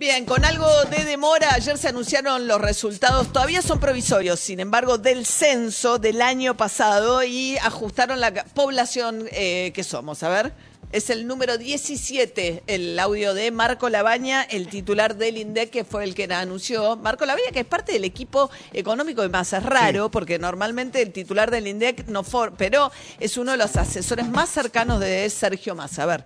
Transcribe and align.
Bien, 0.00 0.24
con 0.24 0.46
algo 0.46 0.66
de 0.86 1.04
demora, 1.04 1.52
ayer 1.52 1.76
se 1.76 1.88
anunciaron 1.88 2.46
los 2.46 2.58
resultados, 2.58 3.30
todavía 3.34 3.60
son 3.60 3.80
provisorios, 3.80 4.40
sin 4.40 4.58
embargo, 4.58 4.96
del 4.96 5.26
censo 5.26 5.98
del 5.98 6.22
año 6.22 6.56
pasado 6.56 7.22
y 7.22 7.58
ajustaron 7.58 8.18
la 8.18 8.32
población 8.32 9.28
eh, 9.30 9.72
que 9.74 9.84
somos. 9.84 10.22
A 10.22 10.30
ver, 10.30 10.52
es 10.92 11.10
el 11.10 11.26
número 11.26 11.58
17, 11.58 12.62
el 12.66 12.98
audio 12.98 13.34
de 13.34 13.50
Marco 13.50 13.88
Labaña, 13.88 14.42
el 14.42 14.68
titular 14.68 15.16
del 15.16 15.36
INDEC, 15.36 15.70
que 15.70 15.84
fue 15.84 16.04
el 16.04 16.14
que 16.14 16.26
la 16.26 16.40
anunció. 16.40 16.96
Marco 16.96 17.26
Labaña, 17.26 17.52
que 17.52 17.60
es 17.60 17.66
parte 17.66 17.92
del 17.92 18.04
equipo 18.04 18.50
económico 18.72 19.22
de 19.22 19.28
Massa, 19.28 19.58
es 19.58 19.64
raro, 19.64 20.10
porque 20.10 20.38
normalmente 20.38 21.02
el 21.02 21.12
titular 21.12 21.50
del 21.50 21.66
INDEC 21.66 22.08
no 22.08 22.24
fue, 22.24 22.50
pero 22.56 22.90
es 23.18 23.36
uno 23.36 23.52
de 23.52 23.58
los 23.58 23.76
asesores 23.76 24.28
más 24.28 24.50
cercanos 24.50 25.00
de 25.00 25.28
Sergio 25.30 25.74
Massa. 25.74 26.02
A 26.02 26.06
ver 26.06 26.24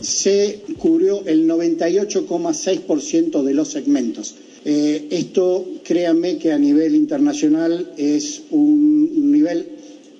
se 0.00 0.62
cubrió 0.78 1.24
el 1.26 1.48
98,6% 1.48 3.42
de 3.42 3.54
los 3.54 3.68
segmentos. 3.68 4.34
Eh, 4.64 5.08
esto, 5.10 5.66
créanme 5.84 6.38
que 6.38 6.52
a 6.52 6.58
nivel 6.58 6.94
internacional 6.94 7.92
es 7.96 8.42
un 8.50 9.32
nivel 9.32 9.68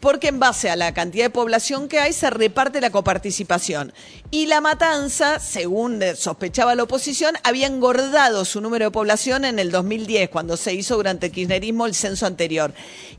Porque 0.00 0.26
en 0.26 0.40
base 0.40 0.70
a 0.70 0.76
la 0.76 0.92
cantidad 0.92 1.26
de 1.26 1.30
población 1.30 1.86
que 1.86 2.00
hay 2.00 2.12
se 2.12 2.30
reparte 2.30 2.80
la 2.80 2.90
coparticipación. 2.90 3.92
Y 4.32 4.46
la 4.46 4.60
matanza, 4.60 5.38
según 5.38 6.00
sospechaba 6.16 6.74
la 6.74 6.82
oposición, 6.82 7.34
había 7.44 7.68
engordado 7.68 8.44
su 8.44 8.60
número 8.60 8.86
de 8.86 8.90
población 8.90 9.03
en 9.04 9.58
el 9.58 9.70
2010, 9.70 10.30
cuando 10.30 10.56
se 10.56 10.72
hizo 10.72 10.96
durante 10.96 11.26
el 11.26 11.32
kirchnerismo 11.32 11.86
el 11.86 11.94
censo 11.94 12.26
anterior. 12.26 12.72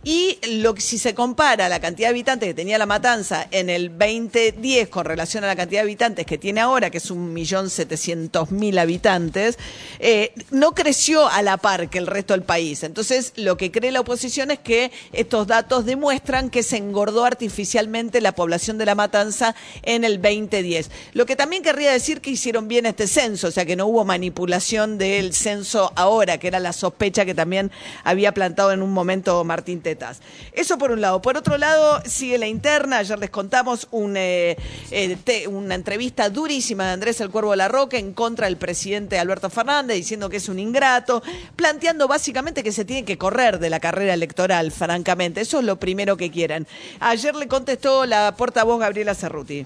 Y 0.04 0.38
lo 0.60 0.74
que 0.76 0.82
si 0.82 0.98
se 0.98 1.16
compara 1.16 1.70
la 1.70 1.80
cantidad 1.80 2.10
de 2.10 2.12
habitantes 2.12 2.50
que 2.50 2.54
tenía 2.54 2.78
La 2.78 2.86
Matanza 2.86 3.48
en 3.52 3.70
el 3.70 3.90
2010 3.98 4.90
con 4.90 5.06
relación 5.06 5.44
a 5.44 5.48
la 5.48 5.56
cantidad 5.56 5.82
de 5.82 5.86
habitantes 5.86 6.26
que 6.26 6.38
tiene 6.38 6.62
ahora, 6.62 6.90
que 6.90 6.98
es 6.98 7.10
un 7.10 7.34
millón 7.34 7.70
setecientos 7.70 8.52
mil 8.52 8.78
habitantes, 8.78 9.58
eh, 10.00 10.34
no 10.52 10.74
creció 10.74 11.28
a 11.28 11.42
la 11.42 11.58
par 11.58 11.90
que 11.90 11.98
el 11.98 12.08
resto 12.08 12.34
del 12.34 12.44
país. 12.44 12.84
Entonces, 12.84 13.34
lo 13.36 13.58
que 13.58 13.72
cree 13.72 13.92
la 13.92 14.02
oposición 14.02 14.52
es 14.52 14.60
que 14.60 14.92
estos 15.14 15.48
datos 15.48 15.86
demuestran 15.86 16.50
que 16.50 16.62
se 16.62 16.78
engordó 16.78 17.26
artificialmente 17.26 18.22
la 18.22 18.34
población 18.34 18.78
de 18.78 18.86
La 18.86 18.96
Matanza 18.96 19.56
en 19.84 20.04
el 20.04 20.22
2010. 20.22 20.92
Lo 21.14 21.26
que 21.26 21.36
también 21.36 21.64
querría 21.64 21.92
decir 21.92 22.22
que 22.22 22.32
hicieron 22.32 22.68
bien 22.68 22.86
este 22.86 23.08
censo, 23.08 23.48
o 23.48 23.52
sea, 23.52 23.66
que 23.66 23.76
no 23.76 23.88
hubo 23.88 24.04
manipulación 24.04 24.98
del 24.98 25.34
censo 25.34 25.75
ahora, 25.96 26.38
que 26.38 26.48
era 26.48 26.60
la 26.60 26.74
sospecha 26.74 27.26
que 27.26 27.36
también 27.36 27.72
había 28.04 28.34
plantado 28.34 28.72
en 28.72 28.82
un 28.82 28.92
momento 28.92 29.44
Martín 29.44 29.82
Tetas. 29.82 30.22
Eso 30.54 30.78
por 30.78 30.92
un 30.92 31.02
lado. 31.02 31.22
Por 31.22 31.38
otro 31.38 31.58
lado, 31.58 32.02
sigue 32.06 32.38
la 32.38 32.48
interna. 32.48 33.00
Ayer 33.00 33.20
les 33.20 33.30
contamos 33.30 33.88
eh, 34.16 34.56
eh, 34.92 35.48
una 35.48 35.76
entrevista 35.76 36.30
durísima 36.30 36.86
de 36.88 36.92
Andrés 36.94 37.22
El 37.22 37.30
Cuervo 37.30 37.52
de 37.52 37.58
la 37.58 37.68
Roca 37.68 37.98
en 37.98 38.14
contra 38.14 38.48
del 38.48 38.58
presidente 38.58 39.20
Alberto 39.20 39.50
Fernández, 39.50 39.98
diciendo 39.98 40.30
que 40.30 40.38
es 40.38 40.50
un 40.50 40.60
ingrato, 40.60 41.22
planteando 41.56 42.08
básicamente 42.08 42.64
que 42.64 42.72
se 42.72 42.86
tiene 42.86 43.06
que 43.06 43.18
correr 43.18 43.60
de 43.60 43.70
la 43.70 43.80
carrera 43.80 44.14
electoral, 44.14 44.72
francamente. 44.72 45.42
Eso 45.42 45.60
es 45.60 45.66
lo 45.66 45.78
primero 45.78 46.18
que 46.18 46.32
quieren. 46.32 46.68
Ayer 47.00 47.36
le 47.36 47.48
contestó 47.48 48.06
la 48.06 48.36
portavoz 48.36 48.80
Gabriela 48.80 49.16
Cerruti 49.16 49.66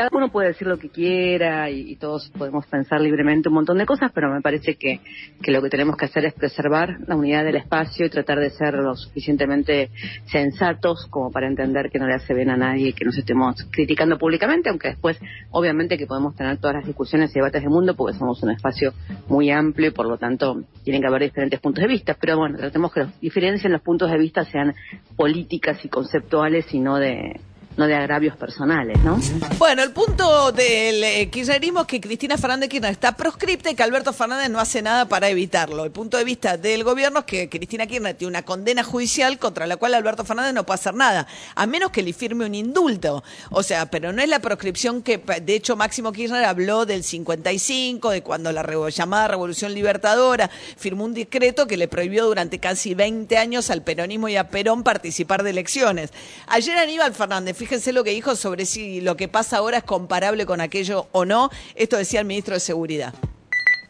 cada 0.00 0.16
uno 0.16 0.32
puede 0.32 0.48
decir 0.48 0.66
lo 0.66 0.78
que 0.78 0.88
quiera 0.88 1.68
y, 1.68 1.94
todos 1.96 2.30
podemos 2.30 2.66
pensar 2.66 3.02
libremente 3.02 3.50
un 3.50 3.56
montón 3.56 3.76
de 3.76 3.84
cosas, 3.84 4.10
pero 4.14 4.32
me 4.32 4.40
parece 4.40 4.76
que, 4.76 5.00
que, 5.42 5.52
lo 5.52 5.60
que 5.60 5.68
tenemos 5.68 5.94
que 5.98 6.06
hacer 6.06 6.24
es 6.24 6.32
preservar 6.32 6.96
la 7.06 7.16
unidad 7.16 7.44
del 7.44 7.56
espacio 7.56 8.06
y 8.06 8.08
tratar 8.08 8.38
de 8.40 8.48
ser 8.48 8.72
lo 8.72 8.96
suficientemente 8.96 9.90
sensatos 10.24 11.06
como 11.10 11.30
para 11.30 11.48
entender 11.48 11.90
que 11.90 11.98
no 11.98 12.06
le 12.06 12.14
hace 12.14 12.32
bien 12.32 12.48
a 12.48 12.56
nadie 12.56 12.94
que 12.94 13.04
nos 13.04 13.18
estemos 13.18 13.62
criticando 13.70 14.16
públicamente, 14.16 14.70
aunque 14.70 14.88
después 14.88 15.20
obviamente 15.50 15.98
que 15.98 16.06
podemos 16.06 16.34
tener 16.34 16.56
todas 16.56 16.76
las 16.76 16.86
discusiones 16.86 17.30
y 17.32 17.34
debates 17.34 17.60
del 17.60 17.70
mundo 17.70 17.94
porque 17.94 18.16
somos 18.16 18.42
un 18.42 18.52
espacio 18.52 18.94
muy 19.28 19.50
amplio 19.50 19.88
y 19.88 19.92
por 19.92 20.06
lo 20.06 20.16
tanto 20.16 20.62
tienen 20.82 21.02
que 21.02 21.08
haber 21.08 21.24
diferentes 21.24 21.60
puntos 21.60 21.82
de 21.82 21.88
vista, 21.88 22.16
pero 22.18 22.38
bueno, 22.38 22.56
tratemos 22.56 22.90
que 22.90 23.00
las 23.00 23.20
diferencias 23.20 23.66
en 23.66 23.72
los 23.72 23.82
puntos 23.82 24.10
de 24.10 24.16
vista 24.16 24.46
sean 24.46 24.74
políticas 25.14 25.84
y 25.84 25.90
conceptuales 25.90 26.72
y 26.72 26.80
no 26.80 26.96
de 26.96 27.38
de 27.86 27.94
agravios 27.94 28.36
personales, 28.36 28.98
¿no? 29.02 29.18
Bueno, 29.58 29.82
el 29.82 29.92
punto 29.92 30.52
del 30.52 31.02
eh, 31.02 31.28
kirchnerismo 31.30 31.82
es 31.82 31.86
que 31.86 32.00
Cristina 32.00 32.36
Fernández 32.36 32.68
Kirchner 32.68 32.92
está 32.92 33.16
proscripta 33.16 33.70
y 33.70 33.74
que 33.74 33.82
Alberto 33.82 34.12
Fernández 34.12 34.50
no 34.50 34.58
hace 34.58 34.82
nada 34.82 35.06
para 35.06 35.28
evitarlo. 35.28 35.84
El 35.84 35.90
punto 35.90 36.16
de 36.16 36.24
vista 36.24 36.56
del 36.56 36.84
gobierno 36.84 37.20
es 37.20 37.24
que 37.24 37.48
Cristina 37.48 37.86
Kirchner 37.86 38.14
tiene 38.14 38.30
una 38.30 38.42
condena 38.42 38.82
judicial 38.82 39.38
contra 39.38 39.66
la 39.66 39.76
cual 39.76 39.94
Alberto 39.94 40.24
Fernández 40.24 40.54
no 40.54 40.64
puede 40.64 40.80
hacer 40.80 40.94
nada, 40.94 41.26
a 41.54 41.66
menos 41.66 41.90
que 41.90 42.02
le 42.02 42.12
firme 42.12 42.46
un 42.46 42.54
indulto. 42.54 43.22
O 43.50 43.62
sea, 43.62 43.86
pero 43.86 44.12
no 44.12 44.22
es 44.22 44.28
la 44.28 44.40
proscripción 44.40 45.02
que, 45.02 45.18
de 45.18 45.54
hecho, 45.54 45.76
Máximo 45.76 46.12
Kirchner 46.12 46.44
habló 46.44 46.86
del 46.86 47.04
55, 47.04 48.10
de 48.10 48.22
cuando 48.22 48.52
la 48.52 48.62
llamada 48.90 49.28
Revolución 49.28 49.74
Libertadora 49.74 50.50
firmó 50.76 51.04
un 51.04 51.14
decreto 51.14 51.66
que 51.66 51.76
le 51.76 51.88
prohibió 51.88 52.26
durante 52.26 52.58
casi 52.58 52.94
20 52.94 53.36
años 53.36 53.70
al 53.70 53.82
peronismo 53.82 54.28
y 54.28 54.36
a 54.36 54.48
Perón 54.48 54.82
participar 54.82 55.42
de 55.42 55.50
elecciones. 55.50 56.10
Ayer 56.46 56.76
Aníbal 56.76 57.14
Fernández, 57.14 57.56
fíjense 57.70 57.92
lo 57.92 58.02
que 58.02 58.10
dijo 58.10 58.34
sobre 58.34 58.66
si 58.66 59.00
lo 59.00 59.16
que 59.16 59.28
pasa 59.28 59.58
ahora 59.58 59.76
es 59.76 59.84
comparable 59.84 60.44
con 60.44 60.60
aquello 60.60 61.06
o 61.12 61.24
no. 61.24 61.50
Esto 61.76 61.98
decía 61.98 62.18
el 62.18 62.26
ministro 62.26 62.54
de 62.54 62.58
Seguridad. 62.58 63.14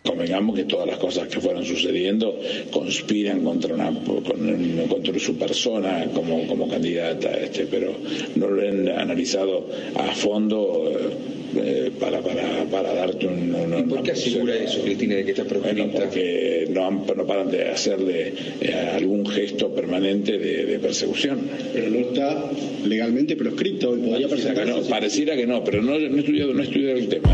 Convengamos 0.05 0.55
que 0.55 0.65
todas 0.65 0.87
las 0.87 0.99
cosas 0.99 1.29
que 1.29 1.41
fueron 1.41 1.65
sucediendo 1.65 2.39
conspiran 2.71 3.43
contra, 3.43 3.73
una, 3.75 3.91
contra 4.87 5.19
su 5.19 5.35
persona 5.39 6.05
como, 6.15 6.47
como 6.47 6.69
candidata, 6.69 7.31
este, 7.31 7.65
pero 7.65 7.95
no 8.37 8.49
lo 8.49 8.69
han 8.69 8.87
analizado 8.87 9.67
a 9.97 10.15
fondo. 10.15 10.93
Eh, 11.57 11.91
para, 11.99 12.21
para, 12.21 12.65
para, 12.71 12.95
darte 12.95 13.27
un... 13.27 13.75
¿Y 13.79 13.83
por 13.83 14.03
qué 14.03 14.13
asegura 14.13 14.55
eso, 14.55 14.83
Cristina, 14.83 15.17
de 15.17 15.25
que 15.25 15.35
proscripta? 15.35 15.73
Bueno, 15.73 15.93
porque 15.93 16.69
no, 16.71 16.91
no, 16.91 17.27
paran 17.27 17.51
de 17.51 17.71
hacerle 17.71 18.35
eh, 18.61 18.91
algún 18.95 19.27
gesto 19.27 19.75
permanente 19.75 20.39
de, 20.39 20.79
persecución. 20.79 21.41
Pero 21.73 21.91
no 21.91 21.99
está 21.99 22.45
legalmente 22.85 23.37
proscrito. 23.37 23.91
Podría 23.91 24.29
pareciera, 24.29 24.65
que 24.65 24.71
no, 24.71 24.83
pareciera 24.83 25.37
que 25.37 25.47
no, 25.47 25.65
pero 25.65 25.83
no, 25.83 25.99
no, 25.99 26.17
he 26.17 26.21
estudiado, 26.21 26.55
no 26.55 26.61
he 26.61 26.65
estudiado 26.65 26.99
el 26.99 27.09
tema. 27.09 27.29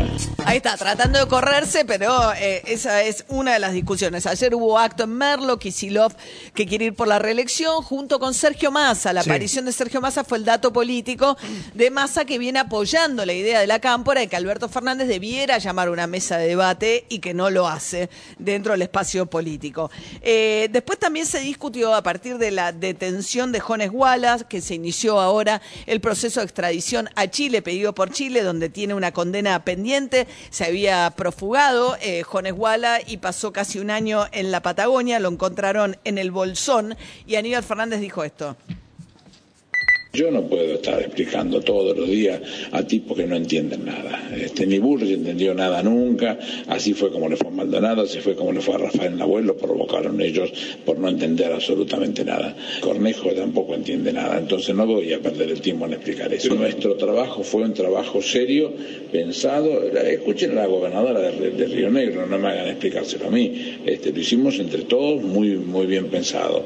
Ahí 0.45 0.57
está, 0.57 0.75
tratando 0.77 1.19
de 1.19 1.27
correrse, 1.27 1.85
pero 1.85 2.33
eh, 2.33 2.63
esa 2.67 3.03
es 3.03 3.23
una 3.27 3.53
de 3.53 3.59
las 3.59 3.73
discusiones. 3.73 4.25
Ayer 4.25 4.55
hubo 4.55 4.79
acto 4.79 5.03
en 5.03 5.11
Merlo, 5.11 5.59
Kisilov, 5.59 6.13
que 6.53 6.65
quiere 6.65 6.85
ir 6.85 6.93
por 6.93 7.07
la 7.07 7.19
reelección, 7.19 7.83
junto 7.83 8.19
con 8.19 8.33
Sergio 8.33 8.71
Massa. 8.71 9.13
La 9.13 9.21
aparición 9.21 9.65
de 9.65 9.71
Sergio 9.71 10.01
Massa 10.01 10.23
fue 10.23 10.39
el 10.39 10.45
dato 10.45 10.73
político 10.73 11.37
de 11.73 11.91
Massa 11.91 12.25
que 12.25 12.39
viene 12.39 12.59
apoyando 12.59 13.25
la 13.25 13.33
idea 13.33 13.59
de 13.59 13.67
la 13.67 13.79
Campo 13.79 14.06
de 14.15 14.27
que 14.27 14.37
Alberto 14.37 14.69
Fernández 14.69 15.07
debiera 15.07 15.57
llamar 15.57 15.89
una 15.89 16.07
mesa 16.07 16.37
de 16.37 16.47
debate 16.47 17.05
y 17.09 17.19
que 17.19 17.33
no 17.33 17.49
lo 17.49 17.67
hace 17.67 18.09
dentro 18.39 18.71
del 18.71 18.83
espacio 18.83 19.25
político. 19.25 19.91
Eh, 20.21 20.69
después 20.71 20.97
también 20.97 21.25
se 21.25 21.39
discutió 21.41 21.93
a 21.93 22.01
partir 22.01 22.37
de 22.37 22.51
la 22.51 22.71
detención 22.71 23.51
de 23.51 23.59
Jones 23.59 23.89
Wallace, 23.91 24.45
que 24.47 24.61
se 24.61 24.75
inició 24.75 25.19
ahora 25.19 25.61
el 25.85 25.99
proceso 25.99 26.39
de 26.39 26.45
extradición 26.45 27.09
a 27.15 27.27
Chile, 27.27 27.61
pedido 27.61 27.93
por 27.93 28.11
Chile, 28.11 28.43
donde 28.43 28.69
tiene 28.69 28.93
una 28.93 29.11
condena 29.11 29.63
pendiente. 29.65 30.27
Se 30.49 30.65
había 30.65 31.11
profugado 31.15 31.97
eh, 32.01 32.23
Jones 32.23 32.53
Wallace 32.55 33.03
y 33.07 33.17
pasó 33.17 33.51
casi 33.51 33.79
un 33.79 33.91
año 33.91 34.25
en 34.31 34.51
la 34.51 34.61
Patagonia, 34.61 35.19
lo 35.19 35.29
encontraron 35.29 35.97
en 36.05 36.17
el 36.17 36.31
Bolsón 36.31 36.95
y 37.25 37.35
Aníbal 37.35 37.63
Fernández 37.63 37.99
dijo 37.99 38.23
esto. 38.23 38.55
Yo 40.13 40.31
no 40.31 40.43
puedo 40.43 40.75
estar 40.75 40.99
explicando 41.01 41.61
todos 41.61 41.95
los 41.97 42.07
días 42.07 42.41
a 42.71 42.83
tipos 42.83 43.17
que 43.17 43.25
no 43.25 43.35
entienden 43.35 43.85
nada. 43.85 44.29
Este, 44.35 44.65
ni 44.65 44.79
Bullrich 44.79 45.11
entendió 45.11 45.53
nada 45.53 45.83
nunca, 45.83 46.39
así 46.67 46.93
fue 46.93 47.11
como 47.11 47.29
le 47.29 47.35
fue 47.35 47.47
a 47.47 47.51
Maldonado, 47.51 48.03
así 48.03 48.19
fue 48.19 48.35
como 48.35 48.51
le 48.51 48.61
fue 48.61 48.75
a 48.75 48.79
Rafael 48.79 49.17
Nahuel, 49.17 49.45
lo 49.45 49.57
provocaron 49.57 50.19
ellos 50.21 50.51
por 50.85 50.97
no 50.97 51.09
entender 51.09 51.51
absolutamente 51.51 52.23
nada. 52.23 52.55
Cornejo 52.81 53.29
tampoco 53.31 53.75
entiende 53.75 54.13
nada, 54.13 54.37
entonces 54.37 54.75
no 54.75 54.85
voy 54.85 55.13
a 55.13 55.19
perder 55.19 55.51
el 55.51 55.61
tiempo 55.61 55.85
en 55.85 55.93
explicar 55.93 56.33
eso. 56.33 56.55
Nuestro 56.55 56.95
trabajo 56.95 57.43
fue 57.43 57.63
un 57.63 57.73
trabajo 57.73 58.21
serio, 58.21 58.73
pensado. 59.11 59.83
Escuchen 59.83 60.51
a 60.51 60.61
la 60.61 60.65
gobernadora 60.67 61.19
de, 61.19 61.51
de 61.51 61.65
Río 61.65 61.89
Negro, 61.89 62.25
no 62.25 62.37
me 62.37 62.47
hagan 62.49 62.67
explicárselo 62.67 63.27
a 63.27 63.31
mí. 63.31 63.81
Este, 63.85 64.11
lo 64.11 64.19
hicimos 64.19 64.59
entre 64.59 64.83
todos 64.83 65.21
muy, 65.21 65.57
muy 65.57 65.85
bien 65.85 66.07
pensado. 66.09 66.65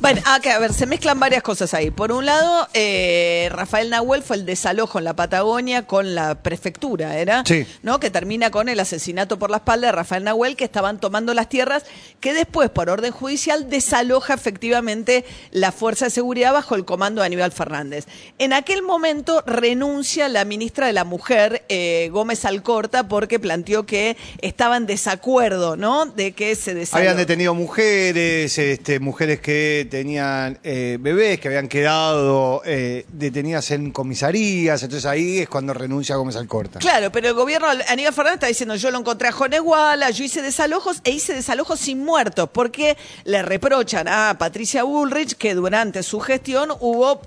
Bueno, 0.00 0.20
ah, 0.24 0.40
que, 0.42 0.50
a 0.50 0.58
ver, 0.58 0.72
se 0.72 0.86
mezclan 0.86 1.20
varias 1.20 1.42
cosas 1.42 1.74
ahí. 1.74 1.90
Por 1.90 2.12
un 2.12 2.26
lado, 2.26 2.68
eh, 2.74 3.48
Rafael 3.50 3.90
Nahuel 3.90 4.22
fue 4.22 4.36
el 4.36 4.46
desalojo 4.46 4.98
en 4.98 5.04
la 5.04 5.14
Patagonia 5.14 5.86
con 5.86 6.14
la 6.14 6.42
prefectura, 6.42 7.18
¿era? 7.18 7.42
Sí. 7.46 7.66
¿No? 7.82 8.00
Que 8.00 8.10
termina 8.10 8.50
con 8.50 8.68
el 8.68 8.80
asesinato 8.80 9.38
por 9.38 9.50
la 9.50 9.58
espalda 9.58 9.88
de 9.88 9.92
Rafael 9.92 10.24
Nahuel, 10.24 10.56
que 10.56 10.64
estaban 10.64 11.00
tomando 11.00 11.34
las 11.34 11.48
tierras, 11.48 11.84
que 12.20 12.32
después, 12.32 12.70
por 12.70 12.90
orden 12.90 13.12
judicial, 13.12 13.68
desaloja 13.68 14.34
efectivamente 14.34 15.24
la 15.50 15.72
Fuerza 15.72 16.06
de 16.06 16.10
Seguridad 16.10 16.52
bajo 16.52 16.74
el 16.74 16.84
comando 16.84 17.20
de 17.20 17.26
Aníbal 17.26 17.52
Fernández. 17.52 18.06
En 18.38 18.52
aquel 18.52 18.82
momento 18.82 19.42
renuncia 19.46 20.28
la 20.28 20.44
ministra 20.44 20.86
de 20.86 20.92
la 20.92 21.04
Mujer, 21.04 21.64
eh, 21.68 22.08
Gómez 22.12 22.44
Alcorta, 22.44 23.08
porque 23.08 23.38
planteó 23.38 23.86
que 23.86 24.16
estaba 24.42 24.76
en 24.76 24.86
desacuerdo, 24.86 25.76
¿no? 25.76 26.06
De 26.06 26.32
que 26.32 26.54
se 26.54 26.74
desalojó. 26.74 26.98
Habían 26.98 27.16
detenido 27.16 27.54
mujeres, 27.54 28.56
este, 28.58 29.00
mujeres 29.00 29.40
que 29.40 29.86
tenían 29.90 30.58
eh, 30.62 30.98
bebés, 31.00 31.40
que 31.40 31.48
habían 31.48 31.68
quedado 31.68 32.59
eh, 32.64 33.06
detenidas 33.12 33.70
en 33.70 33.90
comisarías, 33.90 34.82
entonces 34.82 35.06
ahí 35.06 35.38
es 35.38 35.48
cuando 35.48 35.74
renuncia 35.74 36.16
Gómez 36.16 36.36
Alcorta. 36.36 36.78
Claro, 36.78 37.10
pero 37.12 37.28
el 37.28 37.34
gobierno, 37.34 37.68
Aníbal 37.88 38.12
Fernández 38.12 38.34
está 38.34 38.46
diciendo, 38.46 38.74
yo 38.76 38.90
lo 38.90 38.98
encontré 38.98 39.28
a 39.28 39.32
Jones 39.32 39.60
Guala, 39.60 40.10
yo 40.10 40.24
hice 40.24 40.42
desalojos 40.42 41.00
e 41.04 41.10
hice 41.10 41.34
desalojos 41.34 41.80
sin 41.80 42.04
muertos, 42.04 42.48
porque 42.52 42.96
le 43.24 43.42
reprochan 43.42 44.08
a 44.08 44.36
Patricia 44.38 44.82
Bullrich 44.82 45.34
que 45.34 45.54
durante 45.54 46.02
su 46.02 46.20
gestión 46.20 46.70
hubo, 46.80 47.20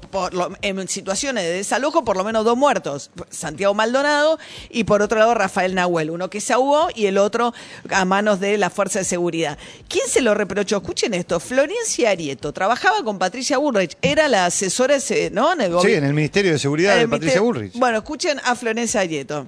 en 0.62 0.88
situaciones 0.88 1.44
de 1.44 1.54
desalojo, 1.54 2.04
por 2.04 2.18
lo 2.18 2.24
menos 2.24 2.46
dos 2.46 2.58
muertos, 2.58 3.12
Santiago 3.30 3.74
Maldonado 3.74 4.40
y 4.70 4.84
por 4.84 5.02
otro 5.02 5.20
lado 5.20 5.34
Rafael 5.34 5.76
Nahuel, 5.76 6.12
uno 6.12 6.30
que 6.30 6.42
se 6.42 6.54
ahogó 6.54 6.90
y 6.96 7.08
el 7.08 7.18
otro 7.18 7.54
a 7.90 8.06
manos 8.06 8.40
de 8.40 8.58
la 8.58 8.70
Fuerza 8.70 9.00
de 9.00 9.06
Seguridad. 9.06 9.58
¿Quién 9.88 10.08
se 10.08 10.22
lo 10.22 10.34
reprochó? 10.34 10.78
Escuchen 10.78 11.14
esto, 11.14 11.40
Florencia 11.40 12.10
Arieto, 12.10 12.54
trabajaba 12.54 13.04
con 13.04 13.18
Patricia 13.18 13.58
Bullrich, 13.58 13.98
era 14.02 14.28
la 14.28 14.46
asesora, 14.46 14.96
¿no? 15.32 15.54
En 15.54 15.62
el 15.62 15.80
Sí, 15.82 15.94
en 15.94 16.04
el 16.04 16.14
Ministerio 16.14 16.52
de 16.52 16.60
Seguridad 16.60 16.98
de 16.98 17.08
Patricia 17.08 17.42
Bullrich. 17.42 17.74
Bueno, 17.74 17.98
escuchen 18.00 18.40
a 18.44 18.56
Florencia 18.56 19.02
Arieto. 19.02 19.48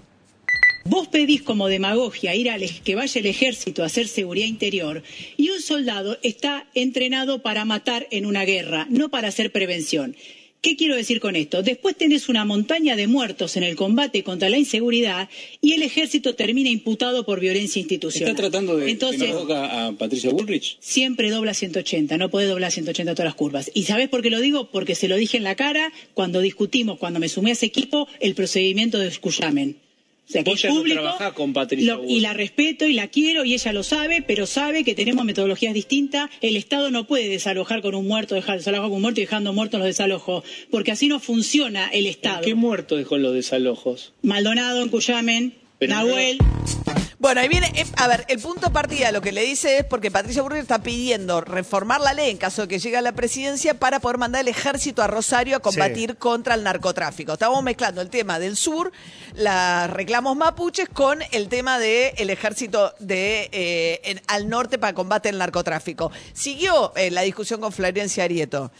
Vos 0.87 1.07
pedís 1.07 1.41
como 1.41 1.67
demagogia 1.67 2.35
ir 2.35 2.49
al 2.51 2.63
que 2.83 2.93
vaya 2.93 3.19
el 3.19 3.25
ejército 3.25 3.81
a 3.81 3.87
hacer 3.87 4.07
seguridad 4.07 4.45
interior 4.45 5.01
y 5.35 5.49
un 5.49 5.59
soldado 5.59 6.19
está 6.21 6.67
entrenado 6.75 7.41
para 7.41 7.65
matar 7.65 8.05
en 8.11 8.27
una 8.27 8.45
guerra, 8.45 8.85
no 8.89 9.09
para 9.09 9.29
hacer 9.29 9.51
prevención. 9.51 10.15
¿Qué 10.65 10.75
quiero 10.75 10.95
decir 10.95 11.19
con 11.19 11.35
esto? 11.35 11.61
Después 11.61 11.95
tenés 11.95 12.27
una 12.27 12.43
montaña 12.43 12.95
de 12.95 13.05
muertos 13.05 13.55
en 13.55 13.61
el 13.61 13.75
combate 13.75 14.23
contra 14.23 14.49
la 14.49 14.57
inseguridad 14.57 15.29
y 15.61 15.73
el 15.73 15.83
ejército 15.83 16.33
termina 16.33 16.71
imputado 16.71 17.23
por 17.23 17.39
violencia 17.39 17.79
institucional. 17.79 18.29
¿Está 18.29 18.41
tratando 18.41 18.75
de 18.75 18.89
Entonces, 18.89 19.29
a 19.31 19.93
Patricia 19.95 20.31
Bullrich? 20.31 20.77
siempre 20.79 21.29
dobla 21.29 21.53
180, 21.53 22.17
no 22.17 22.31
puede 22.31 22.47
doblar 22.47 22.71
180 22.71 23.13
todas 23.13 23.25
las 23.25 23.35
curvas. 23.35 23.69
¿Y 23.75 23.83
sabés 23.83 24.09
por 24.09 24.23
qué 24.23 24.31
lo 24.31 24.39
digo? 24.39 24.71
Porque 24.71 24.95
se 24.95 25.07
lo 25.07 25.17
dije 25.17 25.37
en 25.37 25.43
la 25.43 25.53
cara 25.53 25.93
cuando 26.15 26.41
discutimos, 26.41 26.97
cuando 26.97 27.19
me 27.19 27.29
sumé 27.29 27.51
a 27.51 27.53
ese 27.53 27.67
equipo, 27.67 28.07
el 28.19 28.33
procedimiento 28.33 28.97
de 28.97 29.09
Escuyamen. 29.09 29.84
O 30.27 30.31
sea, 30.31 30.43
que 30.43 30.49
Vos 30.49 30.57
es 30.65 30.71
ya 30.71 30.75
no 30.75 30.83
trabajás 30.83 31.33
con 31.33 31.53
Patricia 31.53 31.95
lo- 31.95 32.03
y 32.09 32.19
la 32.19 32.33
respeto 32.33 32.87
y 32.87 32.93
la 32.93 33.07
quiero 33.09 33.45
y 33.45 33.53
ella 33.53 33.71
lo 33.73 33.83
sabe, 33.83 34.23
pero 34.25 34.47
sabe 34.47 34.83
que 34.83 34.95
tenemos 34.95 35.23
metodologías 35.23 35.73
distintas. 35.75 36.31
El 36.41 36.55
Estado 36.55 36.89
no 36.89 37.05
puede 37.05 37.29
desalojar 37.29 37.81
con 37.83 37.93
un 37.93 38.07
muerto, 38.07 38.33
dejar 38.33 38.57
desalojar 38.57 38.87
con 38.89 38.95
un 38.95 39.01
muerto 39.03 39.21
y 39.21 39.25
dejando 39.25 39.53
muertos 39.53 39.79
los 39.79 39.85
desalojos, 39.87 40.43
porque 40.71 40.91
así 40.91 41.07
no 41.07 41.19
funciona 41.19 41.89
el 41.89 42.07
Estado. 42.07 42.41
¿Qué 42.41 42.55
muerto 42.55 42.95
dejó 42.95 43.17
los 43.17 43.33
desalojos? 43.35 44.13
Maldonado 44.23 44.81
en 44.81 44.89
Cuyamen, 44.89 45.53
Pero 45.77 45.93
Nahuel. 45.93 46.37
Bueno, 47.25 47.41
ahí 47.41 47.47
viene, 47.47 47.71
eh, 47.73 47.85
a 47.97 48.07
ver, 48.07 48.23
el 48.27 48.37
punto 48.37 48.67
de 48.67 48.71
partida 48.71 49.11
lo 49.11 49.19
que 49.19 49.31
le 49.31 49.41
dice 49.41 49.79
es 49.79 49.83
porque 49.83 50.11
Patricia 50.11 50.43
Burrich 50.43 50.61
está 50.61 50.83
pidiendo 50.83 51.41
reformar 51.41 51.99
la 51.99 52.13
ley 52.13 52.29
en 52.29 52.37
caso 52.37 52.61
de 52.61 52.67
que 52.67 52.77
llegue 52.77 52.97
a 52.97 53.01
la 53.01 53.13
presidencia 53.13 53.73
para 53.79 53.99
poder 53.99 54.19
mandar 54.19 54.41
el 54.41 54.47
ejército 54.47 55.01
a 55.01 55.07
Rosario 55.07 55.55
a 55.55 55.59
combatir 55.59 56.17
contra 56.17 56.53
el 56.53 56.61
narcotráfico. 56.61 57.33
Estamos 57.33 57.63
mezclando 57.63 58.01
el 58.01 58.11
tema 58.11 58.37
del 58.37 58.55
sur, 58.55 58.91
los 59.35 59.89
reclamos 59.89 60.37
mapuches, 60.37 60.87
con 60.87 61.17
el 61.31 61.47
tema 61.47 61.79
del 61.79 62.29
ejército 62.29 62.93
de 62.99 63.49
eh, 63.51 64.01
en- 64.03 64.21
al 64.27 64.47
norte 64.47 64.77
para 64.77 64.93
combate 64.93 65.29
el 65.29 65.39
narcotráfico. 65.39 66.11
Siguió 66.31 66.93
eh, 66.95 67.09
la 67.09 67.23
discusión 67.23 67.59
con 67.59 67.71
Florencia 67.71 68.23
Arieto. 68.23 68.71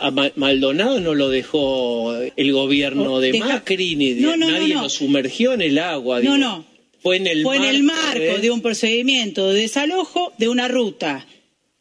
A 0.00 0.10
Ma- 0.10 0.32
Maldonado 0.36 0.98
no 1.00 1.14
lo 1.14 1.28
dejó 1.28 2.14
el 2.14 2.52
gobierno 2.54 3.12
Oh, 3.12 3.20
de 3.20 3.32
deja- 3.32 3.46
Macri, 3.48 3.96
ni 3.96 4.14
de, 4.14 4.22
No, 4.22 4.34
no, 4.38 4.46
no, 4.46 4.52
nadie 4.52 4.74
no. 4.74 4.82
lo 4.84 4.88
sumergió 4.88 5.52
en 5.52 5.60
el 5.60 5.78
agua. 5.78 6.16
No, 6.20 6.22
digo. 6.22 6.36
no. 6.38 6.75
Fue 7.06 7.18
en 7.18 7.28
el 7.28 7.44
Fue 7.44 7.56
en 7.56 7.62
el 7.62 7.84
marco 7.84 8.18
marco 8.18 8.38
de 8.40 8.50
un 8.50 8.62
procedimiento 8.62 9.52
de 9.52 9.60
desalojo 9.60 10.32
de 10.38 10.48
una 10.48 10.66
ruta 10.66 11.24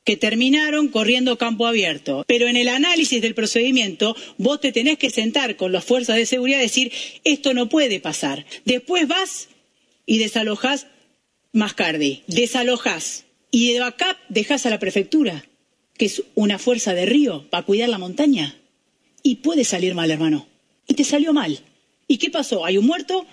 que 0.03 0.17
terminaron 0.17 0.89
corriendo 0.89 1.39
campo 1.39 1.65
abierto. 1.65 2.23
Pero 2.27 2.47
en 2.47 2.55
el 2.55 2.67
análisis 2.67 3.23
del 3.23 3.33
procedimiento, 3.33 4.15
vos 4.37 4.61
te 4.61 4.71
tenés 4.71 4.99
que 4.99 5.09
sentar 5.09 5.55
con 5.55 5.71
las 5.71 5.83
fuerzas 5.83 6.17
de 6.17 6.27
seguridad 6.27 6.59
y 6.59 6.61
decir, 6.61 6.91
esto 7.23 7.55
no 7.55 7.69
puede 7.69 7.99
pasar. 7.99 8.45
Después 8.65 9.07
vas 9.07 9.47
y 10.05 10.19
desalojás 10.19 10.85
Mascardi, 11.53 12.21
desalojás 12.27 13.25
y 13.49 13.73
de 13.73 13.79
backup 13.79 14.17
dejás 14.29 14.67
a 14.67 14.69
la 14.69 14.77
prefectura, 14.77 15.43
que 15.97 16.05
es 16.05 16.21
una 16.35 16.59
fuerza 16.59 16.93
de 16.93 17.07
río 17.07 17.49
para 17.49 17.65
cuidar 17.65 17.89
la 17.89 17.97
montaña. 17.97 18.61
Y 19.23 19.37
puede 19.37 19.63
salir 19.63 19.95
mal, 19.95 20.11
hermano. 20.11 20.47
Y 20.87 20.93
te 20.93 21.03
salió 21.03 21.33
mal. 21.33 21.61
¿Y 22.07 22.19
qué 22.19 22.29
pasó? 22.29 22.63
Hay 22.63 22.77
un 22.77 22.85
muerto, 22.85 23.25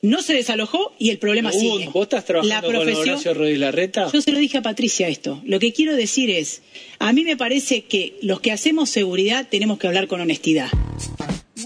no 0.00 0.22
se 0.22 0.34
desalojó 0.34 0.94
y 0.98 1.10
el 1.10 1.18
problema 1.18 1.50
Hugo, 1.50 1.60
sigue. 1.60 1.90
¿Vos 1.92 2.04
estás 2.04 2.24
trabajando 2.24 2.54
la 2.54 2.62
con 2.62 2.70
profesión, 2.70 3.08
Horacio 3.14 3.34
Rodríguez 3.34 3.60
Larreta? 3.60 4.10
yo 4.12 4.20
se 4.20 4.32
lo 4.32 4.38
dije 4.38 4.58
a 4.58 4.62
Patricia 4.62 5.08
esto. 5.08 5.40
Lo 5.44 5.58
que 5.58 5.72
quiero 5.72 5.96
decir 5.96 6.30
es, 6.30 6.62
a 6.98 7.12
mí 7.12 7.24
me 7.24 7.36
parece 7.36 7.82
que 7.82 8.14
los 8.22 8.40
que 8.40 8.52
hacemos 8.52 8.90
seguridad 8.90 9.48
tenemos 9.50 9.78
que 9.78 9.88
hablar 9.88 10.06
con 10.06 10.20
honestidad. 10.20 10.68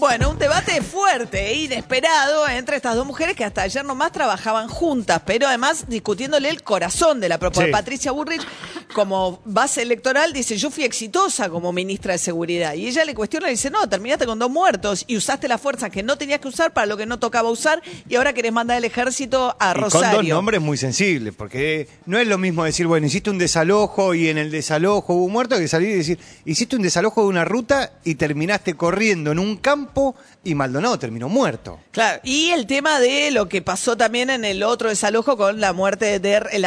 Bueno, 0.03 0.31
un 0.31 0.37
debate 0.37 0.81
fuerte 0.81 1.47
e 1.51 1.63
inesperado 1.63 2.45
entre 2.49 2.75
estas 2.75 2.93
dos 2.93 3.05
mujeres 3.05 3.37
que 3.37 3.45
hasta 3.45 3.61
ayer 3.61 3.85
nomás 3.85 4.11
trabajaban 4.11 4.67
juntas, 4.67 5.21
pero 5.25 5.47
además 5.47 5.85
discutiéndole 5.87 6.49
el 6.49 6.61
corazón 6.61 7.21
de 7.21 7.29
la 7.29 7.37
propuesta. 7.37 7.67
Sí. 7.67 7.71
Patricia 7.71 8.11
Burrich, 8.11 8.45
como 8.93 9.39
base 9.45 9.81
electoral, 9.81 10.33
dice, 10.33 10.57
yo 10.57 10.71
fui 10.71 10.83
exitosa 10.83 11.47
como 11.47 11.71
ministra 11.71 12.11
de 12.11 12.17
Seguridad. 12.17 12.73
Y 12.73 12.89
ella 12.89 13.05
le 13.05 13.15
cuestiona 13.15 13.47
y 13.47 13.51
dice, 13.51 13.69
no, 13.69 13.87
terminaste 13.87 14.25
con 14.25 14.39
dos 14.39 14.51
muertos 14.51 15.05
y 15.07 15.15
usaste 15.15 15.47
la 15.47 15.57
fuerza 15.57 15.89
que 15.89 16.03
no 16.03 16.17
tenías 16.17 16.41
que 16.41 16.49
usar 16.49 16.73
para 16.73 16.85
lo 16.85 16.97
que 16.97 17.05
no 17.05 17.17
tocaba 17.17 17.49
usar 17.49 17.81
y 18.09 18.15
ahora 18.15 18.33
querés 18.33 18.51
mandar 18.51 18.79
el 18.79 18.83
ejército 18.83 19.55
a 19.57 19.71
Y 19.71 19.79
Rosario. 19.79 20.17
con 20.17 20.25
dos 20.25 20.35
nombres 20.35 20.59
muy 20.59 20.75
sensibles, 20.75 21.33
porque 21.33 21.87
no 22.07 22.19
es 22.19 22.27
lo 22.27 22.37
mismo 22.37 22.65
decir, 22.65 22.87
bueno, 22.87 23.07
hiciste 23.07 23.29
un 23.29 23.37
desalojo 23.37 24.13
y 24.13 24.27
en 24.27 24.37
el 24.37 24.51
desalojo 24.51 25.13
hubo 25.13 25.23
un 25.23 25.31
muerto, 25.31 25.57
que 25.57 25.69
salir 25.69 25.91
y 25.91 25.95
decir, 25.95 26.19
hiciste 26.43 26.75
un 26.75 26.81
desalojo 26.81 27.21
de 27.21 27.27
una 27.27 27.45
ruta 27.45 27.93
y 28.03 28.15
terminaste 28.15 28.73
corriendo 28.73 29.31
en 29.31 29.39
un 29.39 29.55
campo 29.55 29.92
y 30.43 30.55
Maldonado 30.55 30.97
terminó 30.99 31.29
muerto. 31.29 31.79
Claro, 31.91 32.19
y 32.23 32.49
el 32.49 32.65
tema 32.67 32.99
de 32.99 33.31
lo 33.31 33.47
que 33.47 33.61
pasó 33.61 33.95
también 33.95 34.29
en 34.29 34.43
el 34.45 34.63
otro 34.63 34.89
desalojo 34.89 35.37
con 35.37 35.59
la 35.61 35.71
muerte 35.73 36.19
de 36.19 36.35
el 36.51 36.65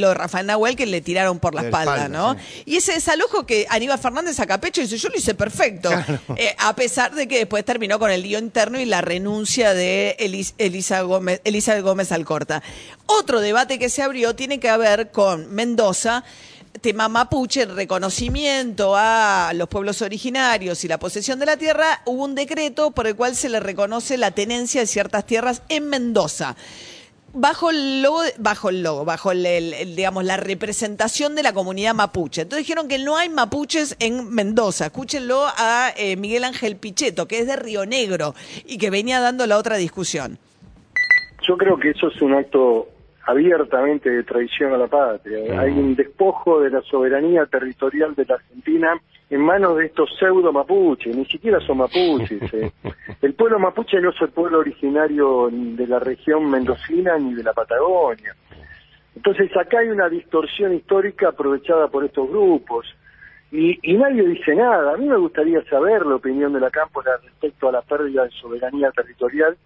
lo 0.00 0.08
de 0.08 0.14
Rafael 0.14 0.46
Nahuel 0.46 0.76
que 0.76 0.86
le 0.86 1.00
tiraron 1.00 1.38
por 1.38 1.54
la 1.54 1.62
espalda, 1.62 1.94
espalda, 1.96 2.08
¿no? 2.18 2.34
sí. 2.34 2.62
Y 2.66 2.76
ese 2.76 2.92
desalojo 2.92 3.44
que 3.46 3.66
Aníbal 3.68 3.98
Fernández 3.98 4.36
saca 4.36 4.60
pecho 4.60 4.80
y 4.80 4.84
dice, 4.84 4.96
yo 4.98 5.08
lo 5.08 5.16
hice 5.16 5.34
perfecto, 5.34 5.88
Claro. 5.90 6.20
Eh, 6.36 6.54
a 6.58 6.74
pesar 6.76 7.14
de 7.14 7.26
que 7.28 7.38
después 7.38 7.64
terminó 7.64 7.98
con 7.98 8.10
el 8.10 8.22
lío 8.22 8.38
interno 8.38 8.78
y 8.80 8.84
la 8.84 9.00
renuncia 9.00 9.74
de 9.74 10.16
Elis- 10.20 10.54
Elisa 10.58 11.00
Gómez, 11.02 11.40
Elizabeth 11.44 11.82
Gómez 11.84 12.12
Alcorta. 12.12 12.62
Otro 13.06 13.40
debate 13.40 13.78
que 13.78 13.88
se 13.88 14.02
abrió 14.02 14.34
tiene 14.34 14.60
que 14.60 14.74
ver 14.76 15.10
con 15.10 15.52
Mendoza, 15.54 16.24
tema 16.80 17.08
mapuche, 17.08 17.62
el 17.62 17.74
reconocimiento 17.74 18.94
a 18.96 19.52
los 19.54 19.68
pueblos 19.68 20.02
originarios 20.02 20.84
y 20.84 20.88
la 20.88 20.98
posesión 20.98 21.38
de 21.38 21.46
la 21.46 21.56
tierra, 21.56 22.02
hubo 22.06 22.24
un 22.24 22.34
decreto 22.34 22.90
por 22.90 23.06
el 23.06 23.16
cual 23.16 23.34
se 23.34 23.48
le 23.48 23.60
reconoce 23.60 24.16
la 24.16 24.30
tenencia 24.30 24.80
de 24.80 24.86
ciertas 24.86 25.26
tierras 25.26 25.62
en 25.68 25.88
Mendoza. 25.88 26.56
Bajo 27.34 27.70
el 27.70 28.02
logo, 28.02 28.22
bajo 28.38 28.70
el 28.70 28.82
logo, 28.82 29.04
bajo 29.04 29.32
el, 29.32 29.94
digamos, 29.94 30.24
la 30.24 30.38
representación 30.38 31.34
de 31.34 31.42
la 31.42 31.52
comunidad 31.52 31.94
mapuche. 31.94 32.42
Entonces 32.42 32.66
dijeron 32.66 32.88
que 32.88 32.98
no 32.98 33.16
hay 33.16 33.28
mapuches 33.28 33.96
en 33.98 34.30
Mendoza. 34.32 34.86
Escúchenlo 34.86 35.44
a 35.46 35.92
eh, 35.96 36.16
Miguel 36.16 36.44
Ángel 36.44 36.76
Pichetto, 36.76 37.28
que 37.28 37.40
es 37.40 37.46
de 37.46 37.56
Río 37.56 37.84
Negro 37.84 38.34
y 38.66 38.78
que 38.78 38.90
venía 38.90 39.20
dando 39.20 39.46
la 39.46 39.58
otra 39.58 39.76
discusión. 39.76 40.38
Yo 41.46 41.56
creo 41.56 41.78
que 41.78 41.90
eso 41.90 42.08
es 42.08 42.20
un 42.22 42.34
acto 42.34 42.88
abiertamente 43.28 44.08
de 44.08 44.22
traición 44.22 44.72
a 44.72 44.78
la 44.78 44.86
patria. 44.86 45.60
Hay 45.60 45.72
un 45.72 45.94
despojo 45.94 46.60
de 46.60 46.70
la 46.70 46.80
soberanía 46.80 47.44
territorial 47.44 48.14
de 48.14 48.24
la 48.24 48.36
Argentina 48.36 48.98
en 49.28 49.40
manos 49.42 49.76
de 49.76 49.84
estos 49.84 50.08
pseudo 50.18 50.50
mapuches, 50.50 51.14
ni 51.14 51.26
siquiera 51.26 51.60
son 51.60 51.76
mapuches. 51.76 52.42
eh. 52.54 52.72
El 53.20 53.34
pueblo 53.34 53.58
mapuche 53.58 54.00
no 54.00 54.10
es 54.10 54.22
el 54.22 54.30
pueblo 54.30 54.60
originario 54.60 55.50
ni 55.52 55.76
de 55.76 55.86
la 55.86 55.98
región 55.98 56.50
mendocina 56.50 57.18
ni 57.18 57.34
de 57.34 57.42
la 57.42 57.52
Patagonia. 57.52 58.34
Entonces 59.14 59.54
acá 59.58 59.80
hay 59.80 59.88
una 59.88 60.08
distorsión 60.08 60.72
histórica 60.72 61.28
aprovechada 61.28 61.88
por 61.88 62.06
estos 62.06 62.30
grupos. 62.30 62.86
Y, 63.52 63.78
y 63.82 63.98
nadie 63.98 64.26
dice 64.26 64.54
nada. 64.54 64.94
A 64.94 64.96
mí 64.96 65.06
me 65.06 65.18
gustaría 65.18 65.62
saber 65.64 66.06
la 66.06 66.14
opinión 66.14 66.54
de 66.54 66.60
la 66.60 66.70
Cámpora 66.70 67.18
respecto 67.22 67.68
a 67.68 67.72
la 67.72 67.82
pérdida 67.82 68.24
de 68.24 68.30
soberanía 68.30 68.90
territorial 68.92 69.58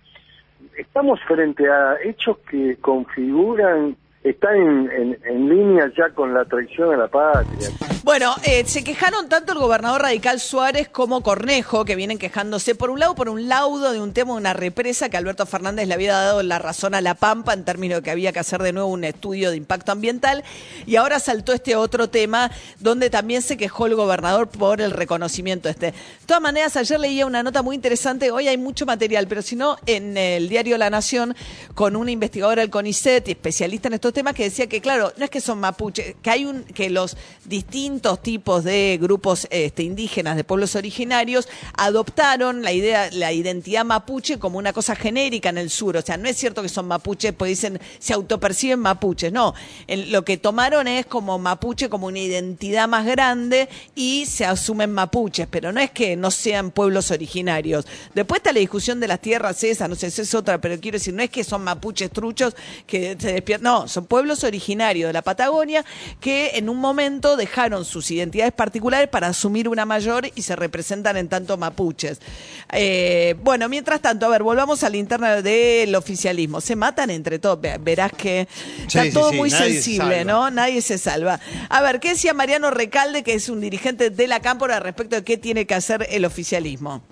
estamos 0.76 1.20
frente 1.26 1.68
a 1.70 1.96
hechos 2.02 2.38
que 2.50 2.76
configuran, 2.80 3.96
están 4.22 4.56
en, 4.56 4.90
en- 4.90 5.18
en 5.24 5.48
línea 5.48 5.90
ya 5.96 6.10
con 6.14 6.32
la 6.34 6.44
traición 6.44 6.94
a 6.94 6.96
la 6.96 7.08
patria. 7.08 7.68
Bueno, 8.04 8.34
eh, 8.42 8.64
se 8.66 8.82
quejaron 8.82 9.28
tanto 9.28 9.52
el 9.52 9.60
gobernador 9.60 10.02
radical 10.02 10.40
Suárez 10.40 10.88
como 10.88 11.22
Cornejo, 11.22 11.84
que 11.84 11.94
vienen 11.94 12.18
quejándose 12.18 12.74
por 12.74 12.90
un 12.90 12.98
lado 12.98 13.14
por 13.14 13.28
un 13.28 13.48
laudo 13.48 13.92
de 13.92 14.00
un 14.00 14.12
tema 14.12 14.32
de 14.32 14.38
una 14.38 14.54
represa 14.54 15.08
que 15.08 15.16
Alberto 15.16 15.46
Fernández 15.46 15.86
le 15.86 15.94
había 15.94 16.14
dado 16.14 16.42
la 16.42 16.58
razón 16.58 16.96
a 16.96 17.00
La 17.00 17.14
Pampa 17.14 17.52
en 17.52 17.64
términos 17.64 17.98
de 17.98 18.02
que 18.02 18.10
había 18.10 18.32
que 18.32 18.40
hacer 18.40 18.60
de 18.60 18.72
nuevo 18.72 18.88
un 18.88 19.04
estudio 19.04 19.52
de 19.52 19.56
impacto 19.56 19.92
ambiental. 19.92 20.42
Y 20.84 20.96
ahora 20.96 21.20
saltó 21.20 21.52
este 21.52 21.76
otro 21.76 22.10
tema 22.10 22.50
donde 22.80 23.08
también 23.08 23.40
se 23.40 23.56
quejó 23.56 23.86
el 23.86 23.94
gobernador 23.94 24.48
por 24.48 24.80
el 24.80 24.90
reconocimiento 24.90 25.68
este. 25.68 25.92
De 25.92 26.26
todas 26.26 26.42
maneras, 26.42 26.76
ayer 26.76 26.98
leía 26.98 27.24
una 27.24 27.44
nota 27.44 27.62
muy 27.62 27.76
interesante, 27.76 28.32
hoy 28.32 28.48
hay 28.48 28.58
mucho 28.58 28.84
material, 28.84 29.28
pero 29.28 29.42
si 29.42 29.54
no, 29.54 29.76
en 29.86 30.16
el 30.16 30.48
diario 30.48 30.76
La 30.76 30.90
Nación, 30.90 31.36
con 31.76 31.94
una 31.94 32.10
investigadora 32.10 32.62
del 32.62 32.70
CONICET 32.70 33.28
y 33.28 33.30
especialista 33.30 33.86
en 33.86 33.94
estos 33.94 34.12
temas, 34.12 34.34
que 34.34 34.42
decía 34.42 34.66
que, 34.66 34.80
claro, 34.80 35.12
no 35.16 35.24
es 35.24 35.30
que 35.30 35.40
son 35.40 35.60
mapuches, 35.60 36.16
que 36.20 36.30
hay 36.30 36.44
un, 36.46 36.64
que 36.64 36.90
los 36.90 37.16
distintos 37.44 37.91
tipos 38.00 38.64
de 38.64 38.98
grupos 39.00 39.46
este, 39.50 39.82
indígenas 39.82 40.36
de 40.36 40.44
pueblos 40.44 40.76
originarios 40.76 41.48
adoptaron 41.76 42.62
la 42.62 42.72
idea, 42.72 43.10
la 43.12 43.32
identidad 43.32 43.84
mapuche 43.84 44.38
como 44.38 44.58
una 44.58 44.72
cosa 44.72 44.96
genérica 44.96 45.50
en 45.50 45.58
el 45.58 45.70
sur. 45.70 45.96
O 45.96 46.02
sea, 46.02 46.16
no 46.16 46.28
es 46.28 46.36
cierto 46.36 46.62
que 46.62 46.68
son 46.68 46.86
mapuches, 46.86 47.32
pues 47.32 47.50
dicen, 47.50 47.80
se 47.98 48.14
autoperciben 48.14 48.78
mapuches. 48.80 49.32
No, 49.32 49.54
lo 49.88 50.24
que 50.24 50.36
tomaron 50.36 50.88
es 50.88 51.06
como 51.06 51.38
mapuche 51.38 51.88
como 51.88 52.06
una 52.06 52.18
identidad 52.18 52.88
más 52.88 53.06
grande 53.06 53.68
y 53.94 54.26
se 54.26 54.44
asumen 54.44 54.92
mapuches, 54.92 55.46
pero 55.50 55.72
no 55.72 55.80
es 55.80 55.90
que 55.90 56.16
no 56.16 56.30
sean 56.30 56.70
pueblos 56.70 57.10
originarios. 57.10 57.86
Después 58.14 58.38
está 58.40 58.52
la 58.52 58.60
discusión 58.60 59.00
de 59.00 59.08
las 59.08 59.20
tierras 59.20 59.62
esas, 59.64 59.88
no 59.88 59.94
sé, 59.94 60.06
esa 60.06 60.22
es 60.22 60.34
otra, 60.34 60.60
pero 60.60 60.78
quiero 60.80 60.96
decir, 60.96 61.14
no 61.14 61.22
es 61.22 61.30
que 61.30 61.44
son 61.44 61.62
mapuches 61.62 62.10
truchos 62.10 62.54
que 62.86 63.16
se 63.18 63.32
despiertan, 63.32 63.64
no, 63.64 63.88
son 63.88 64.06
pueblos 64.06 64.44
originarios 64.44 65.08
de 65.08 65.12
la 65.12 65.22
Patagonia 65.22 65.84
que 66.20 66.52
en 66.54 66.68
un 66.68 66.78
momento 66.78 67.36
dejaron 67.36 67.81
sus 67.84 68.10
identidades 68.10 68.52
particulares 68.52 69.08
para 69.08 69.28
asumir 69.28 69.68
una 69.68 69.84
mayor 69.84 70.26
y 70.34 70.42
se 70.42 70.56
representan 70.56 71.16
en 71.16 71.28
tanto 71.28 71.56
mapuches. 71.56 72.20
Eh, 72.72 73.34
bueno, 73.42 73.68
mientras 73.68 74.00
tanto, 74.00 74.26
a 74.26 74.28
ver, 74.28 74.42
volvamos 74.42 74.82
a 74.84 74.90
la 74.90 74.96
interna 74.96 75.42
del 75.42 75.94
oficialismo. 75.94 76.60
Se 76.60 76.76
matan 76.76 77.10
entre 77.10 77.38
todos, 77.38 77.60
Ve- 77.60 77.78
verás 77.80 78.12
que 78.12 78.48
está 78.86 79.04
Sí, 79.04 79.12
todo 79.12 79.30
sí, 79.30 79.36
muy 79.36 79.50
nadie 79.50 79.72
sensible. 79.74 80.24
¿no? 80.24 80.50
Nadie 80.50 80.80
se 80.82 80.98
salva. 80.98 81.40
A 81.68 81.82
ver, 81.82 82.00
¿qué 82.00 82.10
decía 82.10 82.34
Mariano 82.34 82.70
Recalde, 82.70 83.22
que 83.22 83.34
es 83.34 83.48
un 83.48 83.60
dirigente 83.60 84.10
de 84.10 84.26
la 84.26 84.40
Cámpora, 84.40 84.80
respecto 84.80 85.16
de 85.16 85.24
qué 85.24 85.36
tiene 85.36 85.66
que 85.66 85.74
hacer 85.74 86.06
el 86.10 86.24
oficialismo? 86.24 87.02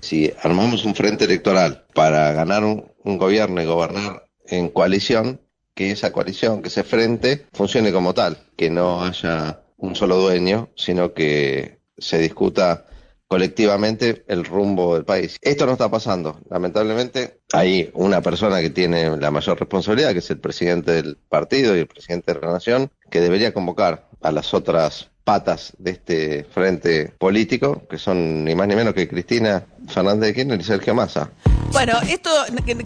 si 0.00 0.32
armamos 0.44 0.84
un 0.84 0.94
frente 0.94 1.24
electoral 1.24 1.84
para 1.92 2.32
ganar 2.32 2.62
un, 2.62 2.84
un 3.02 3.18
gobierno 3.18 3.60
y 3.60 3.66
gobernar 3.66 4.26
en 4.46 4.68
coalición, 4.68 5.40
que 5.74 5.90
esa 5.90 6.12
coalición, 6.12 6.62
que 6.62 6.68
ese 6.68 6.84
frente, 6.84 7.46
funcione 7.52 7.92
como 7.92 8.14
tal, 8.14 8.38
que 8.56 8.70
no 8.70 9.02
haya 9.04 9.60
un 9.78 9.96
solo 9.96 10.16
dueño, 10.16 10.70
sino 10.76 11.14
que 11.14 11.78
se 11.96 12.18
discuta 12.18 12.84
colectivamente 13.28 14.24
el 14.26 14.44
rumbo 14.44 14.94
del 14.94 15.04
país. 15.04 15.38
Esto 15.42 15.66
no 15.66 15.72
está 15.72 15.90
pasando. 15.90 16.40
Lamentablemente 16.50 17.40
hay 17.52 17.90
una 17.94 18.22
persona 18.22 18.60
que 18.60 18.70
tiene 18.70 19.16
la 19.16 19.30
mayor 19.30 19.58
responsabilidad, 19.58 20.12
que 20.12 20.20
es 20.20 20.30
el 20.30 20.40
presidente 20.40 20.92
del 20.92 21.16
partido 21.28 21.76
y 21.76 21.80
el 21.80 21.86
presidente 21.86 22.32
de 22.32 22.40
la 22.40 22.52
nación, 22.52 22.90
que 23.10 23.20
debería 23.20 23.52
convocar 23.52 24.08
a 24.22 24.32
las 24.32 24.54
otras 24.54 25.10
patas 25.24 25.74
de 25.78 25.90
este 25.90 26.44
frente 26.44 27.12
político, 27.18 27.86
que 27.86 27.98
son 27.98 28.44
ni 28.44 28.54
más 28.54 28.66
ni 28.66 28.74
menos 28.74 28.94
que 28.94 29.08
Cristina 29.08 29.66
Fernández 29.88 30.28
de 30.28 30.34
Kirchner 30.34 30.60
y 30.60 30.64
Sergio 30.64 30.94
Massa. 30.94 31.30
Bueno, 31.70 31.98
esto 32.08 32.30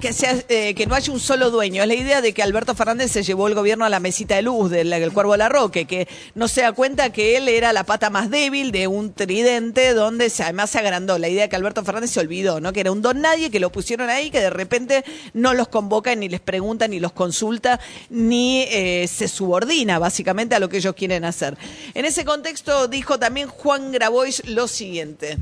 que, 0.00 0.12
sea, 0.12 0.34
eh, 0.48 0.74
que 0.74 0.86
no 0.86 0.96
haya 0.96 1.12
un 1.12 1.20
solo 1.20 1.52
dueño, 1.52 1.82
es 1.82 1.88
la 1.88 1.94
idea 1.94 2.20
de 2.20 2.34
que 2.34 2.42
Alberto 2.42 2.74
Fernández 2.74 3.12
se 3.12 3.22
llevó 3.22 3.46
el 3.46 3.54
gobierno 3.54 3.84
a 3.84 3.88
la 3.88 4.00
mesita 4.00 4.34
de 4.34 4.42
luz 4.42 4.70
del, 4.70 4.90
del 4.90 5.12
Cuervo 5.12 5.36
Larroque, 5.36 5.84
que 5.84 6.08
no 6.34 6.48
se 6.48 6.62
da 6.62 6.72
cuenta 6.72 7.10
que 7.12 7.36
él 7.36 7.48
era 7.48 7.72
la 7.72 7.84
pata 7.84 8.10
más 8.10 8.28
débil 8.28 8.72
de 8.72 8.88
un 8.88 9.12
tridente 9.12 9.94
donde 9.94 10.30
se, 10.30 10.42
además 10.42 10.70
se 10.70 10.80
agrandó. 10.80 11.16
La 11.18 11.28
idea 11.28 11.42
de 11.42 11.48
que 11.48 11.54
Alberto 11.54 11.84
Fernández 11.84 12.10
se 12.10 12.18
olvidó, 12.18 12.60
¿no? 12.60 12.72
Que 12.72 12.80
era 12.80 12.90
un 12.90 13.02
don 13.02 13.20
nadie, 13.20 13.50
que 13.50 13.60
lo 13.60 13.70
pusieron 13.70 14.10
ahí, 14.10 14.30
que 14.30 14.40
de 14.40 14.50
repente 14.50 15.04
no 15.32 15.54
los 15.54 15.68
convoca, 15.68 16.14
ni 16.16 16.28
les 16.28 16.40
pregunta, 16.40 16.88
ni 16.88 16.98
los 16.98 17.12
consulta, 17.12 17.78
ni 18.10 18.62
eh, 18.62 19.06
se 19.06 19.28
subordina 19.28 20.00
básicamente 20.00 20.56
a 20.56 20.58
lo 20.58 20.68
que 20.68 20.78
ellos 20.78 20.94
quieren 20.94 21.24
hacer. 21.24 21.56
En 21.94 22.04
ese 22.04 22.24
contexto 22.24 22.88
dijo 22.88 23.18
también 23.18 23.48
Juan 23.48 23.92
Grabois 23.92 24.42
lo 24.48 24.66
siguiente. 24.66 25.38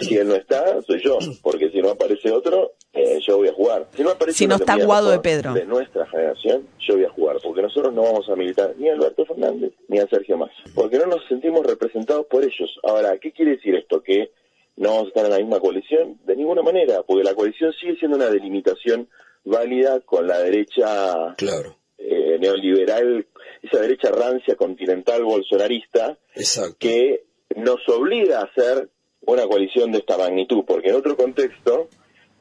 Si 0.00 0.16
él 0.16 0.28
no 0.28 0.34
está, 0.34 0.80
soy 0.82 1.02
yo, 1.02 1.18
porque 1.42 1.70
si 1.70 1.80
no 1.80 1.90
aparece 1.90 2.30
otro, 2.32 2.72
eh, 2.92 3.18
yo 3.26 3.36
voy 3.38 3.48
a 3.48 3.52
jugar. 3.52 3.88
Si 3.94 4.02
no, 4.02 4.10
aparece 4.10 4.38
Si 4.38 4.46
no 4.46 4.56
está 4.56 4.76
Guado 4.76 5.10
de 5.10 5.18
Pedro. 5.20 5.54
De 5.54 5.64
nuestra 5.64 6.06
generación, 6.06 6.68
yo 6.80 6.94
voy 6.94 7.04
a 7.04 7.10
jugar, 7.10 7.36
porque 7.42 7.62
nosotros 7.62 7.92
no 7.94 8.02
vamos 8.02 8.28
a 8.28 8.36
militar 8.36 8.74
ni 8.78 8.88
a 8.88 8.92
Alberto 8.94 9.24
Fernández 9.26 9.72
ni 9.88 9.98
a 9.98 10.06
Sergio 10.08 10.36
Massa, 10.36 10.54
porque 10.74 10.98
no 10.98 11.06
nos 11.06 11.24
sentimos 11.28 11.64
representados 11.66 12.26
por 12.26 12.42
ellos. 12.44 12.78
Ahora, 12.82 13.18
¿qué 13.18 13.32
quiere 13.32 13.52
decir 13.52 13.74
esto? 13.74 14.02
Que 14.02 14.30
no 14.76 14.88
vamos 14.90 15.04
a 15.04 15.08
estar 15.08 15.24
en 15.26 15.30
la 15.30 15.38
misma 15.38 15.60
coalición 15.60 16.18
de 16.24 16.36
ninguna 16.36 16.62
manera, 16.62 17.02
porque 17.02 17.22
la 17.24 17.34
coalición 17.34 17.72
sigue 17.80 17.96
siendo 17.96 18.16
una 18.16 18.28
delimitación 18.30 19.08
válida 19.44 20.00
con 20.00 20.26
la 20.26 20.38
derecha 20.40 21.34
Claro. 21.36 21.76
eh, 21.98 22.38
neoliberal, 22.40 23.26
esa 23.62 23.80
derecha 23.80 24.10
rancia 24.10 24.56
continental 24.56 25.22
bolsonarista, 25.24 26.18
Exacto. 26.34 26.76
que 26.78 27.24
nos 27.56 27.86
obliga 27.88 28.40
a 28.40 28.44
hacer 28.44 28.88
una 29.26 29.46
coalición 29.46 29.92
de 29.92 29.98
esta 29.98 30.18
magnitud, 30.18 30.64
porque 30.66 30.88
en 30.88 30.96
otro 30.96 31.16
contexto 31.16 31.88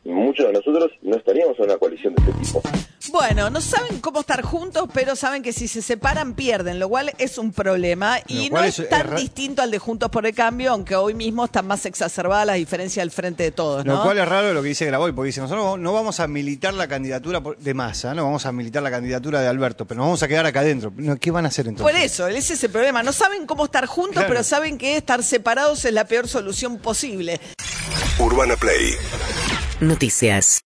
muchos 0.05 0.45
de 0.47 0.53
nosotros 0.53 0.91
no 1.01 1.15
estaríamos 1.17 1.57
en 1.59 1.65
una 1.65 1.77
coalición 1.77 2.15
de 2.15 2.21
este 2.29 2.33
tipo. 2.43 2.61
Bueno, 3.11 3.49
no 3.49 3.61
saben 3.61 3.99
cómo 3.99 4.21
estar 4.21 4.41
juntos, 4.41 4.87
pero 4.93 5.15
saben 5.15 5.43
que 5.43 5.53
si 5.53 5.67
se 5.67 5.81
separan 5.81 6.33
pierden, 6.33 6.79
lo 6.79 6.89
cual 6.89 7.11
es 7.19 7.37
un 7.37 7.51
problema 7.53 8.17
y 8.27 8.49
no 8.49 8.63
es, 8.63 8.79
es- 8.79 8.89
tan 8.89 9.13
es 9.13 9.21
distinto 9.21 9.61
al 9.61 9.69
de 9.71 9.77
Juntos 9.77 10.09
por 10.09 10.25
el 10.25 10.33
Cambio, 10.33 10.71
aunque 10.71 10.95
hoy 10.95 11.13
mismo 11.13 11.45
están 11.45 11.67
más 11.67 11.85
exacerbadas 11.85 12.47
las 12.47 12.55
diferencias 12.55 13.03
al 13.03 13.11
frente 13.11 13.43
de 13.43 13.51
todos, 13.51 13.85
¿no? 13.85 13.97
Lo 13.97 14.03
cual 14.03 14.17
es 14.17 14.27
raro 14.27 14.53
lo 14.53 14.61
que 14.63 14.69
dice 14.69 14.85
Graboy, 14.85 15.11
porque 15.11 15.27
dice, 15.27 15.41
nosotros 15.41 15.77
no 15.79 15.93
vamos 15.93 16.19
a 16.21 16.27
militar 16.27 16.73
la 16.73 16.87
candidatura 16.87 17.41
de 17.59 17.73
Massa, 17.73 18.15
no 18.15 18.23
vamos 18.23 18.45
a 18.45 18.51
militar 18.51 18.81
la 18.81 18.89
candidatura 18.91 19.41
de 19.41 19.47
Alberto, 19.47 19.85
pero 19.85 19.99
nos 19.99 20.05
vamos 20.07 20.23
a 20.23 20.27
quedar 20.27 20.45
acá 20.45 20.61
adentro. 20.61 20.91
¿Qué 21.19 21.29
van 21.29 21.45
a 21.45 21.49
hacer 21.49 21.67
entonces? 21.67 21.93
Por 21.93 22.01
eso, 22.01 22.27
ese 22.27 22.53
es 22.53 22.63
el 22.63 22.71
problema. 22.71 23.03
No 23.03 23.11
saben 23.13 23.45
cómo 23.45 23.65
estar 23.65 23.85
juntos, 23.85 24.13
Claro. 24.15 24.29
pero 24.29 24.43
saben 24.43 24.77
que 24.77 24.97
estar 24.97 25.21
separados 25.23 25.85
es 25.85 25.93
la 25.93 26.05
peor 26.05 26.27
solución 26.27 26.77
posible. 26.79 27.39
Urbana 28.19 28.55
Play 28.55 28.93
Noticias. 29.87 30.61